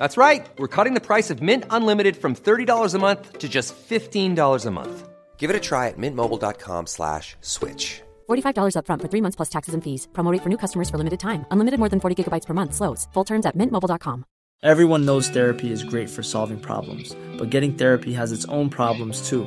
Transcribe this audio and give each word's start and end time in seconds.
That's 0.00 0.16
right. 0.16 0.48
We're 0.56 0.74
cutting 0.76 0.94
the 0.94 1.06
price 1.10 1.28
of 1.28 1.42
Mint 1.42 1.64
Unlimited 1.68 2.16
from 2.16 2.34
$30 2.34 2.94
a 2.94 2.98
month 2.98 3.38
to 3.38 3.48
just 3.50 3.74
$15 3.76 4.66
a 4.66 4.70
month. 4.70 5.08
Give 5.36 5.50
it 5.50 5.62
a 5.62 5.66
try 5.68 5.88
at 5.88 5.98
mintmobile.com 5.98 6.86
slash 6.86 7.36
switch. 7.42 8.00
$45 8.30 8.74
upfront 8.76 9.02
for 9.02 9.08
three 9.08 9.20
months 9.20 9.36
plus 9.36 9.50
taxes 9.50 9.74
and 9.74 9.84
fees. 9.84 10.08
Promo 10.12 10.32
rate 10.32 10.42
for 10.42 10.48
new 10.48 10.56
customers 10.64 10.88
for 10.88 10.96
limited 10.96 11.20
time. 11.20 11.44
Unlimited 11.50 11.78
more 11.78 11.90
than 11.90 12.00
40 12.00 12.16
gigabytes 12.16 12.46
per 12.46 12.54
month. 12.54 12.72
Slows. 12.74 13.08
Full 13.12 13.24
terms 13.24 13.46
at 13.46 13.56
mintmobile.com. 13.56 14.24
Everyone 14.62 15.06
knows 15.06 15.28
therapy 15.30 15.68
is 15.72 15.84
great 15.92 16.10
for 16.10 16.22
solving 16.22 16.60
problems, 16.60 17.16
but 17.38 17.50
getting 17.50 17.72
therapy 17.74 18.12
has 18.12 18.30
its 18.32 18.44
own 18.48 18.68
problems 18.68 19.26
too, 19.28 19.46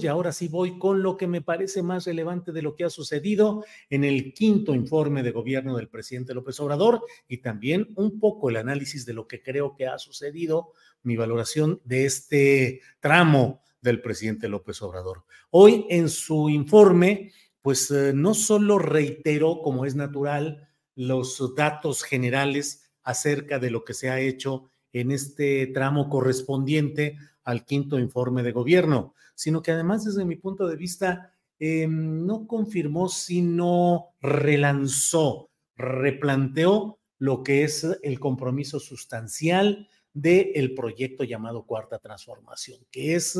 Y 0.00 0.06
ahora 0.06 0.32
sí 0.32 0.48
voy 0.48 0.78
con 0.78 1.02
lo 1.02 1.18
que 1.18 1.26
me 1.26 1.42
parece 1.42 1.82
más 1.82 2.06
relevante 2.06 2.50
de 2.50 2.62
lo 2.62 2.74
que 2.74 2.84
ha 2.84 2.88
sucedido 2.88 3.62
en 3.90 4.04
el 4.04 4.32
quinto 4.32 4.74
informe 4.74 5.22
de 5.22 5.32
gobierno 5.32 5.76
del 5.76 5.90
presidente 5.90 6.32
López 6.32 6.58
Obrador 6.60 7.04
y 7.28 7.42
también 7.42 7.92
un 7.96 8.18
poco 8.18 8.48
el 8.48 8.56
análisis 8.56 9.04
de 9.04 9.12
lo 9.12 9.28
que 9.28 9.42
creo 9.42 9.76
que 9.76 9.86
ha 9.86 9.98
sucedido, 9.98 10.72
mi 11.02 11.16
valoración 11.16 11.82
de 11.84 12.06
este 12.06 12.80
tramo 13.00 13.60
del 13.82 14.00
presidente 14.00 14.48
López 14.48 14.80
Obrador. 14.80 15.26
Hoy 15.50 15.84
en 15.90 16.08
su 16.08 16.48
informe, 16.48 17.30
pues 17.60 17.90
eh, 17.90 18.12
no 18.14 18.32
solo 18.32 18.78
reiteró, 18.78 19.60
como 19.60 19.84
es 19.84 19.94
natural, 19.94 20.70
los 20.94 21.54
datos 21.54 22.02
generales 22.02 22.90
acerca 23.02 23.58
de 23.58 23.70
lo 23.70 23.84
que 23.84 23.92
se 23.92 24.08
ha 24.08 24.20
hecho 24.20 24.70
en 24.92 25.10
este 25.10 25.66
tramo 25.68 26.08
correspondiente 26.08 27.18
al 27.44 27.64
quinto 27.64 27.98
informe 27.98 28.42
de 28.42 28.52
gobierno, 28.52 29.14
sino 29.34 29.62
que 29.62 29.72
además 29.72 30.04
desde 30.04 30.24
mi 30.24 30.36
punto 30.36 30.68
de 30.68 30.76
vista 30.76 31.32
eh, 31.58 31.86
no 31.88 32.46
confirmó, 32.46 33.08
sino 33.08 34.14
relanzó, 34.20 35.50
replanteó 35.76 36.98
lo 37.18 37.42
que 37.42 37.64
es 37.64 37.86
el 38.02 38.18
compromiso 38.18 38.80
sustancial 38.80 39.88
del 40.12 40.74
proyecto 40.74 41.24
llamado 41.24 41.64
Cuarta 41.64 41.98
Transformación, 41.98 42.80
que 42.90 43.14
es 43.14 43.38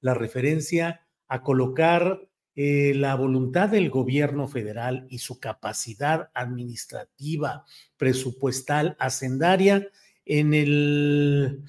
la 0.00 0.14
referencia 0.14 1.06
a 1.28 1.42
colocar 1.42 2.28
eh, 2.54 2.94
la 2.94 3.14
voluntad 3.16 3.68
del 3.68 3.90
gobierno 3.90 4.48
federal 4.48 5.06
y 5.10 5.18
su 5.18 5.40
capacidad 5.40 6.30
administrativa, 6.32 7.64
presupuestal, 7.98 8.96
hacendaria 8.98 9.88
en 10.26 10.52
el, 10.52 11.62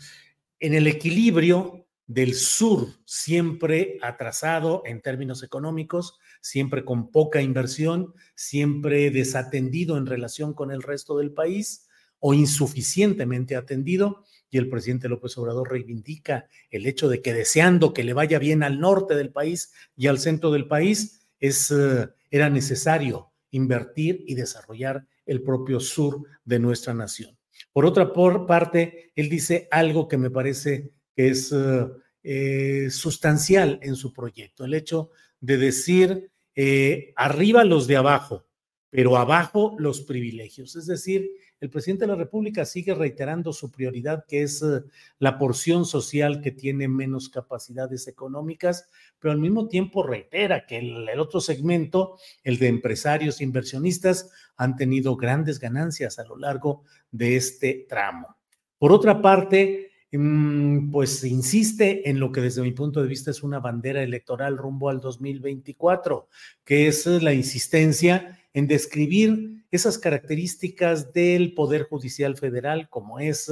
en 0.59 0.73
el 0.73 0.87
equilibrio 0.87 1.85
del 2.07 2.33
sur, 2.33 2.87
siempre 3.05 3.97
atrasado 4.01 4.81
en 4.85 5.01
términos 5.01 5.43
económicos, 5.43 6.17
siempre 6.41 6.83
con 6.83 7.11
poca 7.11 7.41
inversión, 7.41 8.13
siempre 8.35 9.11
desatendido 9.11 9.97
en 9.97 10.05
relación 10.05 10.53
con 10.53 10.71
el 10.71 10.81
resto 10.81 11.17
del 11.17 11.31
país 11.31 11.87
o 12.19 12.33
insuficientemente 12.33 13.55
atendido. 13.55 14.23
Y 14.49 14.57
el 14.57 14.69
presidente 14.69 15.09
López 15.09 15.37
Obrador 15.37 15.69
reivindica 15.69 16.47
el 16.71 16.87
hecho 16.87 17.09
de 17.09 17.21
que 17.21 17.33
deseando 17.33 17.93
que 17.93 18.05
le 18.05 18.13
vaya 18.13 18.39
bien 18.39 18.63
al 18.63 18.79
norte 18.79 19.15
del 19.15 19.31
país 19.31 19.73
y 19.97 20.07
al 20.07 20.19
centro 20.19 20.51
del 20.51 20.67
país, 20.67 21.27
es, 21.39 21.69
uh, 21.69 22.09
era 22.31 22.49
necesario 22.49 23.31
invertir 23.51 24.23
y 24.25 24.35
desarrollar 24.35 25.05
el 25.25 25.43
propio 25.43 25.81
sur 25.81 26.23
de 26.45 26.59
nuestra 26.59 26.93
nación. 26.93 27.36
Por 27.71 27.85
otra 27.85 28.13
por 28.13 28.45
parte, 28.45 29.11
él 29.15 29.29
dice 29.29 29.67
algo 29.71 30.07
que 30.07 30.17
me 30.17 30.29
parece 30.29 30.91
que 31.15 31.29
es 31.29 31.51
uh, 31.51 31.91
eh, 32.23 32.89
sustancial 32.89 33.79
en 33.81 33.95
su 33.95 34.13
proyecto, 34.13 34.65
el 34.65 34.73
hecho 34.73 35.11
de 35.39 35.57
decir 35.57 36.31
eh, 36.55 37.13
arriba 37.15 37.63
los 37.63 37.87
de 37.87 37.97
abajo, 37.97 38.47
pero 38.89 39.17
abajo 39.17 39.75
los 39.77 40.01
privilegios. 40.01 40.75
Es 40.75 40.87
decir, 40.87 41.29
el 41.59 41.69
presidente 41.69 42.05
de 42.05 42.11
la 42.11 42.15
República 42.15 42.65
sigue 42.65 42.93
reiterando 42.93 43.51
su 43.51 43.71
prioridad, 43.71 44.25
que 44.27 44.43
es 44.43 44.61
uh, 44.61 44.83
la 45.19 45.37
porción 45.37 45.85
social 45.85 46.41
que 46.41 46.51
tiene 46.51 46.87
menos 46.87 47.29
capacidades 47.29 48.07
económicas, 48.07 48.89
pero 49.19 49.31
al 49.31 49.39
mismo 49.39 49.67
tiempo 49.67 50.03
reitera 50.03 50.65
que 50.67 50.77
el, 50.77 51.19
otro 51.19 51.41
segmento, 51.41 52.17
el 52.43 52.59
de 52.59 52.67
empresarios 52.67 53.41
inversionistas, 53.41 54.31
han 54.55 54.75
tenido 54.75 55.15
grandes 55.15 55.59
ganancias 55.59 56.19
a 56.19 56.25
lo 56.25 56.37
largo 56.37 56.83
de 57.11 57.35
este 57.35 57.85
tramo. 57.89 58.37
Por 58.77 58.91
otra 58.91 59.21
parte, 59.21 59.91
mm, 60.11 60.91
pues 60.91 61.23
insiste 61.23 62.07
en 62.07 62.19
lo 62.19 62.31
que 62.31 62.41
desde 62.41 62.61
mi 62.61 62.71
punto 62.71 63.01
de 63.01 63.07
vista 63.07 63.31
es 63.31 63.41
una 63.41 63.59
bandera 63.59 64.03
electoral 64.03 64.57
rumbo 64.57 64.89
al 64.89 65.01
2024, 65.01 66.29
que 66.63 66.87
es 66.87 67.07
la 67.07 67.33
insistencia 67.33 68.36
en 68.57 68.65
describir 68.65 69.63
esas 69.69 69.99
características 69.99 71.13
del 71.13 71.53
Poder 71.53 71.83
Judicial 71.83 72.35
Federal, 72.35 72.89
como 72.89 73.19
es, 73.19 73.51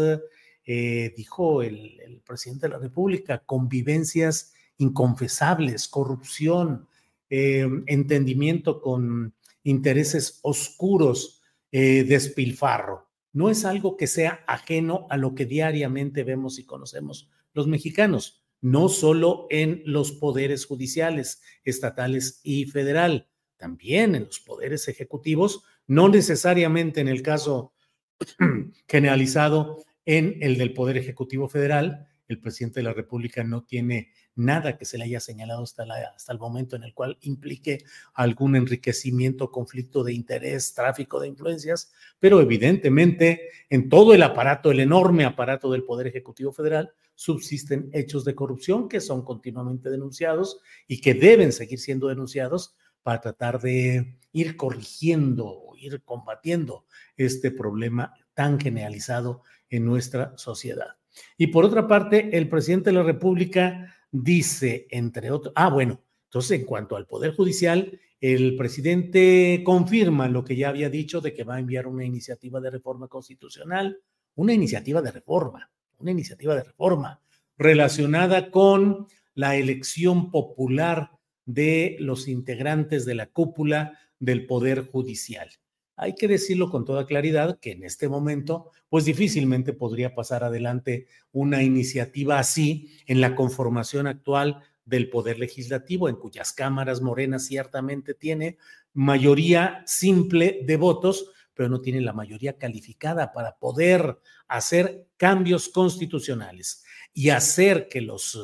eh, 0.66 1.14
dijo 1.16 1.62
el, 1.62 2.24
presidente 2.26 2.66
de 2.66 2.74
la 2.74 2.80
República, 2.80 3.44
convivencias 3.46 4.56
inconfesables, 4.80 5.88
corrupción, 5.88 6.88
eh, 7.30 7.68
entendimiento 7.86 8.82
con 8.82 9.36
intereses 9.62 10.40
oscuros, 10.42 11.44
eh, 11.72 12.04
despilfarro. 12.04 13.08
No 13.32 13.52
es 13.52 13.64
algo 13.64 13.98
que 13.98 14.08
sea 14.08 14.44
ajeno 14.48 15.06
a 15.12 15.18
lo 15.18 15.36
que 15.36 15.46
diariamente 15.46 16.24
vemos 16.24 16.58
y 16.58 16.66
conocemos 16.66 17.30
los 17.54 17.68
mexicanos, 17.68 18.44
no 18.60 18.90
solo 18.90 19.46
en 19.52 19.84
los 19.86 20.14
poderes 20.14 20.66
judiciales, 20.66 21.44
estatales 21.64 22.42
y 22.44 22.66
federal, 22.66 23.28
también 23.66 24.14
en 24.14 24.26
los 24.26 24.40
poderes 24.40 24.88
ejecutivos, 24.90 25.64
no 25.88 26.08
necesariamente 26.08 27.02
en 27.02 27.08
el 27.08 27.24
caso 27.24 27.74
generalizado 28.88 29.84
en 30.06 30.38
el 30.42 30.60
del 30.60 30.72
Poder 30.72 30.98
Ejecutivo 30.98 31.50
Federal. 31.50 32.08
El 32.28 32.40
presidente 32.40 32.82
de 32.82 32.84
la 32.84 32.94
República 32.94 33.44
no 33.44 33.64
tiene 33.64 34.12
nada 34.36 34.78
que 34.78 34.86
se 34.86 35.00
le 35.00 35.06
haya 35.06 35.20
señalado 35.20 35.64
hasta, 35.64 35.84
hasta 36.16 36.32
el 36.32 36.38
momento 36.38 36.76
en 36.76 36.84
el 36.84 36.94
cual 36.94 37.18
implique 37.22 37.84
algún 38.14 38.56
enriquecimiento, 38.56 39.50
conflicto 39.50 40.04
de 40.04 40.14
interés, 40.14 40.76
tráfico 40.76 41.20
de 41.20 41.30
influencias, 41.30 41.92
pero 42.20 42.42
evidentemente 42.42 43.50
en 43.72 43.90
todo 43.90 44.14
el 44.14 44.22
aparato, 44.22 44.70
el 44.70 44.80
enorme 44.80 45.26
aparato 45.26 45.72
del 45.72 45.86
Poder 45.86 46.06
Ejecutivo 46.06 46.52
Federal, 46.52 46.92
subsisten 47.16 47.90
hechos 47.94 48.26
de 48.26 48.36
corrupción 48.36 48.88
que 48.88 49.02
son 49.02 49.24
continuamente 49.24 49.90
denunciados 49.90 50.60
y 50.88 51.02
que 51.02 51.16
deben 51.16 51.52
seguir 51.52 51.80
siendo 51.80 52.10
denunciados 52.10 52.76
para 53.06 53.22
tratar 53.22 53.62
de 53.62 54.18
ir 54.32 54.58
corrigiendo 54.58 55.66
ir 55.86 56.02
combatiendo 56.04 56.86
este 57.16 57.52
problema 57.52 58.14
tan 58.34 58.60
generalizado 58.60 59.44
en 59.70 59.86
nuestra 59.86 60.34
sociedad. 60.38 60.98
Y 61.38 61.48
por 61.48 61.66
otra 61.66 61.88
parte, 61.88 62.38
el 62.38 62.50
presidente 62.50 62.90
de 62.90 62.98
la 62.98 63.04
República 63.04 63.96
dice, 64.12 64.88
entre 64.90 65.32
otros, 65.32 65.54
ah, 65.56 65.70
bueno, 65.70 66.02
entonces 66.26 66.60
en 66.60 66.66
cuanto 66.66 66.96
al 66.96 67.08
Poder 67.08 67.34
Judicial, 67.36 68.00
el 68.20 68.56
presidente 68.56 69.62
confirma 69.64 70.28
lo 70.28 70.44
que 70.44 70.56
ya 70.56 70.70
había 70.70 70.90
dicho 70.90 71.22
de 71.22 71.34
que 71.34 71.44
va 71.44 71.56
a 71.56 71.60
enviar 71.60 71.88
una 71.88 72.04
iniciativa 72.04 72.60
de 72.60 72.72
reforma 72.72 73.08
constitucional, 73.08 74.00
una 74.36 74.54
iniciativa 74.54 75.02
de 75.02 75.12
reforma, 75.12 75.70
una 76.00 76.12
iniciativa 76.12 76.56
de 76.56 76.64
reforma 76.64 77.22
relacionada 77.58 78.52
con 78.52 79.08
la 79.34 79.56
elección 79.56 80.32
popular 80.32 81.12
de 81.46 81.98
los 82.00 82.28
integrantes 82.28 83.06
de 83.06 83.16
la 83.16 83.28
cúpula 83.28 84.00
del 84.20 84.46
Poder 84.46 84.88
Judicial. 84.88 85.50
Hay 85.98 86.16
que 86.16 86.28
decirlo 86.28 86.70
con 86.70 86.84
toda 86.84 87.06
claridad 87.06 87.58
que 87.60 87.72
en 87.72 87.84
este 87.84 88.10
momento, 88.10 88.72
pues 88.90 89.06
difícilmente 89.06 89.72
podría 89.72 90.14
pasar 90.14 90.44
adelante 90.44 91.08
una 91.32 91.64
iniciativa 91.64 92.38
así 92.38 92.92
en 93.08 93.22
la 93.22 93.36
conformación 93.36 94.08
actual 94.08 94.62
del 94.84 95.10
Poder 95.10 95.40
Legislativo, 95.40 96.10
en 96.10 96.18
cuyas 96.18 96.52
cámaras 96.52 97.02
Morena 97.02 97.40
ciertamente 97.40 98.14
tiene 98.14 98.58
mayoría 98.94 99.84
simple 99.86 100.62
de 100.64 100.78
votos, 100.78 101.32
pero 101.54 101.70
no 101.70 101.80
tiene 101.80 102.02
la 102.02 102.14
mayoría 102.14 102.58
calificada 102.58 103.32
para 103.32 103.58
poder 103.58 104.20
hacer 104.48 105.08
cambios 105.18 105.70
constitucionales 105.70 106.84
y 107.14 107.30
hacer 107.30 107.88
que 107.88 108.02
los 108.02 108.38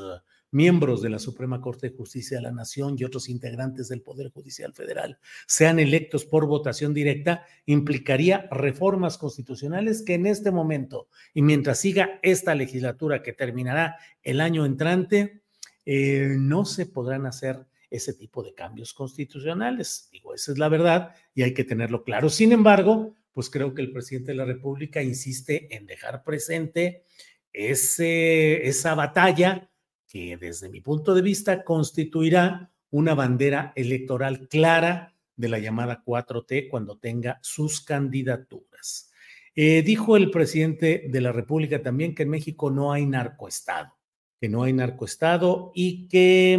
miembros 0.51 1.01
de 1.01 1.09
la 1.09 1.19
Suprema 1.19 1.61
Corte 1.61 1.89
de 1.89 1.95
Justicia 1.95 2.37
de 2.37 2.43
la 2.43 2.51
Nación 2.51 2.95
y 2.97 3.03
otros 3.03 3.29
integrantes 3.29 3.87
del 3.87 4.01
Poder 4.01 4.29
Judicial 4.29 4.73
Federal 4.73 5.17
sean 5.47 5.79
electos 5.79 6.25
por 6.25 6.45
votación 6.45 6.93
directa, 6.93 7.45
implicaría 7.65 8.47
reformas 8.51 9.17
constitucionales 9.17 10.03
que 10.03 10.15
en 10.15 10.27
este 10.27 10.51
momento 10.51 11.07
y 11.33 11.41
mientras 11.41 11.79
siga 11.79 12.19
esta 12.21 12.53
legislatura 12.53 13.23
que 13.23 13.33
terminará 13.33 13.97
el 14.21 14.41
año 14.41 14.65
entrante, 14.65 15.41
eh, 15.85 16.35
no 16.37 16.65
se 16.65 16.85
podrán 16.85 17.25
hacer 17.25 17.65
ese 17.89 18.13
tipo 18.13 18.43
de 18.43 18.53
cambios 18.53 18.93
constitucionales. 18.93 20.09
Digo, 20.11 20.33
esa 20.33 20.51
es 20.51 20.57
la 20.57 20.69
verdad 20.69 21.15
y 21.33 21.43
hay 21.43 21.53
que 21.53 21.63
tenerlo 21.63 22.03
claro. 22.03 22.29
Sin 22.29 22.51
embargo, 22.51 23.17
pues 23.33 23.49
creo 23.49 23.73
que 23.73 23.81
el 23.81 23.91
presidente 23.91 24.31
de 24.31 24.37
la 24.37 24.45
República 24.45 25.01
insiste 25.01 25.73
en 25.75 25.85
dejar 25.85 26.23
presente 26.23 27.05
ese, 27.53 28.67
esa 28.67 28.95
batalla 28.95 29.70
que 30.11 30.35
desde 30.35 30.67
mi 30.67 30.81
punto 30.81 31.15
de 31.15 31.21
vista 31.21 31.63
constituirá 31.63 32.69
una 32.89 33.15
bandera 33.15 33.71
electoral 33.77 34.49
clara 34.49 35.15
de 35.37 35.47
la 35.47 35.57
llamada 35.57 36.03
4T 36.03 36.67
cuando 36.69 36.97
tenga 36.97 37.39
sus 37.41 37.79
candidaturas. 37.79 39.09
Eh, 39.55 39.81
dijo 39.83 40.17
el 40.17 40.29
presidente 40.29 41.05
de 41.09 41.21
la 41.21 41.31
República 41.31 41.81
también 41.81 42.13
que 42.13 42.23
en 42.23 42.29
México 42.29 42.69
no 42.69 42.91
hay 42.91 43.05
narcoestado, 43.05 43.93
que 44.41 44.49
no 44.49 44.63
hay 44.63 44.73
narcoestado 44.73 45.71
y 45.73 46.09
que, 46.09 46.53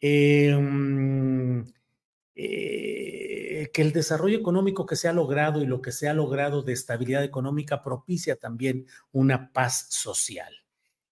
em, 0.00 1.64
eh, 2.34 3.70
que 3.72 3.82
el 3.82 3.92
desarrollo 3.92 4.36
económico 4.38 4.84
que 4.84 4.96
se 4.96 5.08
ha 5.08 5.14
logrado 5.14 5.62
y 5.62 5.66
lo 5.66 5.80
que 5.80 5.92
se 5.92 6.06
ha 6.06 6.12
logrado 6.12 6.62
de 6.62 6.74
estabilidad 6.74 7.24
económica 7.24 7.82
propicia 7.82 8.36
también 8.36 8.86
una 9.10 9.52
paz 9.52 9.86
social. 9.88 10.63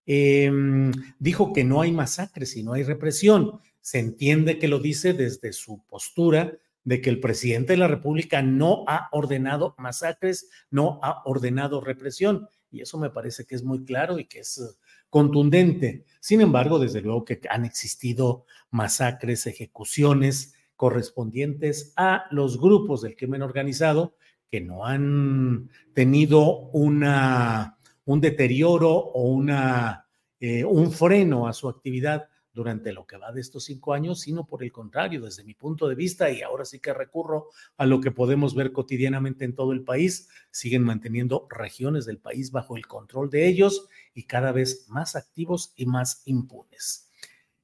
Em, 0.06 0.92
dijo 1.18 1.52
que 1.52 1.64
no 1.64 1.80
hay 1.80 1.92
masacres 1.92 2.56
y 2.56 2.62
no 2.62 2.72
hay 2.72 2.82
represión. 2.82 3.60
Se 3.80 3.98
entiende 3.98 4.58
que 4.58 4.68
lo 4.68 4.78
dice 4.78 5.12
desde 5.12 5.52
su 5.52 5.82
postura 5.86 6.58
de 6.84 7.00
que 7.00 7.10
el 7.10 7.20
presidente 7.20 7.74
de 7.74 7.78
la 7.78 7.88
República 7.88 8.42
no 8.42 8.84
ha 8.88 9.08
ordenado 9.12 9.74
masacres, 9.78 10.48
no 10.70 10.98
ha 11.02 11.22
ordenado 11.24 11.80
represión. 11.80 12.48
Y 12.70 12.80
eso 12.80 12.98
me 12.98 13.10
parece 13.10 13.44
que 13.44 13.54
es 13.54 13.62
muy 13.62 13.84
claro 13.84 14.18
y 14.18 14.24
que 14.24 14.40
es 14.40 14.58
eh, 14.58 14.62
contundente. 15.10 16.04
Sin 16.20 16.40
embargo, 16.40 16.78
desde 16.78 17.02
luego 17.02 17.24
que 17.24 17.40
han 17.50 17.64
existido 17.64 18.46
masacres, 18.70 19.46
ejecuciones 19.46 20.54
correspondientes 20.74 21.92
a 21.96 22.24
los 22.30 22.58
grupos 22.58 23.02
del 23.02 23.14
crimen 23.14 23.42
organizado 23.42 24.16
que 24.50 24.60
no 24.60 24.84
han 24.84 25.70
tenido 25.94 26.68
una 26.70 27.78
un 28.04 28.20
deterioro 28.20 28.90
o 28.90 29.22
una, 29.24 30.06
eh, 30.40 30.64
un 30.64 30.90
freno 30.92 31.46
a 31.46 31.52
su 31.52 31.68
actividad 31.68 32.28
durante 32.52 32.92
lo 32.92 33.06
que 33.06 33.16
va 33.16 33.32
de 33.32 33.40
estos 33.40 33.64
cinco 33.64 33.94
años, 33.94 34.20
sino 34.20 34.46
por 34.46 34.62
el 34.62 34.72
contrario, 34.72 35.22
desde 35.22 35.44
mi 35.44 35.54
punto 35.54 35.88
de 35.88 35.94
vista, 35.94 36.30
y 36.30 36.42
ahora 36.42 36.64
sí 36.64 36.80
que 36.80 36.92
recurro 36.92 37.48
a 37.76 37.86
lo 37.86 38.00
que 38.00 38.10
podemos 38.10 38.54
ver 38.54 38.72
cotidianamente 38.72 39.44
en 39.44 39.54
todo 39.54 39.72
el 39.72 39.82
país, 39.82 40.28
siguen 40.50 40.82
manteniendo 40.82 41.46
regiones 41.50 42.04
del 42.04 42.18
país 42.18 42.50
bajo 42.50 42.76
el 42.76 42.86
control 42.86 43.30
de 43.30 43.48
ellos 43.48 43.88
y 44.14 44.24
cada 44.24 44.52
vez 44.52 44.86
más 44.88 45.16
activos 45.16 45.72
y 45.76 45.86
más 45.86 46.22
impunes. 46.26 47.08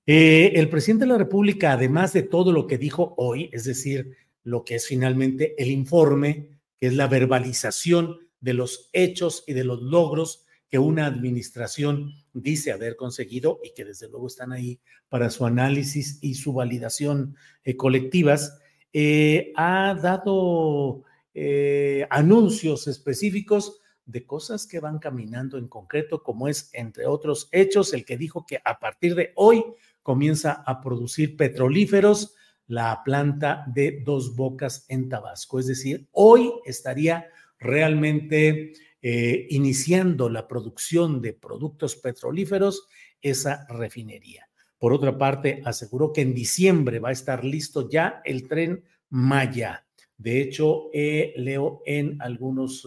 Eh, 0.06 0.52
el 0.54 0.70
presidente 0.70 1.04
de 1.04 1.12
la 1.12 1.18
República, 1.18 1.72
además 1.72 2.14
de 2.14 2.22
todo 2.22 2.50
lo 2.50 2.66
que 2.66 2.78
dijo 2.78 3.14
hoy, 3.18 3.50
es 3.52 3.64
decir, 3.64 4.16
lo 4.42 4.64
que 4.64 4.76
es 4.76 4.86
finalmente 4.86 5.54
el 5.62 5.68
informe, 5.68 6.48
que 6.78 6.86
es 6.86 6.94
la 6.94 7.08
verbalización 7.08 8.27
de 8.40 8.54
los 8.54 8.90
hechos 8.92 9.44
y 9.46 9.52
de 9.52 9.64
los 9.64 9.82
logros 9.82 10.44
que 10.70 10.78
una 10.78 11.06
administración 11.06 12.12
dice 12.32 12.72
haber 12.72 12.96
conseguido 12.96 13.60
y 13.64 13.72
que 13.74 13.84
desde 13.84 14.08
luego 14.08 14.26
están 14.26 14.52
ahí 14.52 14.80
para 15.08 15.30
su 15.30 15.46
análisis 15.46 16.18
y 16.20 16.34
su 16.34 16.52
validación 16.52 17.36
eh, 17.64 17.76
colectivas, 17.76 18.58
eh, 18.92 19.52
ha 19.56 19.94
dado 20.00 21.04
eh, 21.34 22.06
anuncios 22.10 22.86
específicos 22.86 23.80
de 24.04 24.26
cosas 24.26 24.66
que 24.66 24.80
van 24.80 24.98
caminando 24.98 25.58
en 25.58 25.68
concreto, 25.68 26.22
como 26.22 26.48
es, 26.48 26.70
entre 26.72 27.06
otros 27.06 27.48
hechos, 27.52 27.92
el 27.92 28.04
que 28.04 28.16
dijo 28.16 28.46
que 28.46 28.60
a 28.64 28.78
partir 28.78 29.14
de 29.14 29.32
hoy 29.36 29.64
comienza 30.02 30.52
a 30.66 30.80
producir 30.80 31.36
petrolíferos 31.36 32.34
la 32.66 33.02
planta 33.04 33.64
de 33.66 34.02
Dos 34.04 34.34
Bocas 34.36 34.86
en 34.88 35.08
Tabasco. 35.08 35.58
Es 35.58 35.66
decir, 35.66 36.08
hoy 36.12 36.52
estaría 36.64 37.26
realmente 37.58 38.72
eh, 39.00 39.46
iniciando 39.50 40.28
la 40.28 40.48
producción 40.48 41.22
de 41.22 41.32
productos 41.32 41.96
petrolíferos 41.96 42.88
esa 43.22 43.64
refinería. 43.68 44.48
Por 44.78 44.92
otra 44.92 45.16
parte, 45.16 45.62
aseguró 45.64 46.12
que 46.12 46.22
en 46.22 46.34
diciembre 46.34 46.98
va 46.98 47.10
a 47.10 47.12
estar 47.12 47.44
listo 47.44 47.88
ya 47.88 48.20
el 48.24 48.48
tren 48.48 48.84
Maya. 49.10 49.86
De 50.16 50.40
hecho, 50.40 50.90
eh, 50.92 51.32
leo 51.36 51.82
en 51.86 52.20
algunos, 52.20 52.86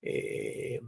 eh, 0.00 0.80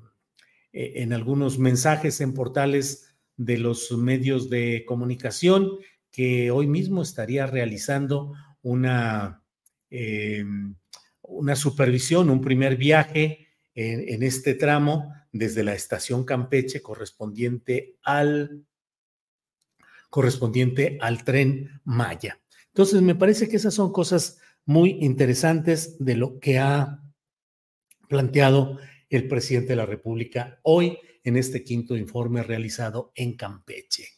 en 0.73 1.13
algunos 1.13 1.59
mensajes 1.59 2.21
en 2.21 2.33
portales 2.33 3.15
de 3.37 3.59
los 3.59 3.93
medios 3.93 4.49
de 4.51 4.85
comunicación 4.87 5.73
que 6.11 6.51
hoy 6.51 6.67
mismo 6.67 7.03
estaría 7.03 7.47
realizando 7.47 8.33
una, 8.63 9.43
una 11.29 11.57
supervisión, 11.57 12.31
un 12.31 12.41
primer 12.41 12.77
viaje 12.77 13.49
en, 13.75 14.23
este 14.23 14.55
tramo 14.55 15.13
desde 15.31 15.63
la 15.63 15.75
estación 15.75 16.25
Campeche 16.25 16.83
correspondiente 16.83 17.97
al 18.03 18.65
correspondiente 20.11 20.99
al 21.01 21.23
tren 21.23 21.81
Maya. 21.85 22.41
Entonces, 22.69 23.03
me 23.03 23.15
parece 23.15 23.49
que 23.49 23.57
esas 23.57 23.75
son 23.75 23.93
cosas 23.93 24.39
muy 24.65 24.99
interesantes 25.01 25.97
de 25.99 26.17
lo 26.17 26.41
que 26.41 26.59
ha 26.59 27.03
planteado 28.09 28.79
el 29.11 29.29
presidente 29.29 29.71
de 29.71 29.77
la 29.77 29.87
República 29.87 30.61
hoy 30.63 30.99
en 31.25 31.37
este 31.37 31.63
quinto 31.63 31.97
informe 31.97 32.43
realizado 32.43 33.13
en 33.15 33.37
Campeche. 33.37 34.18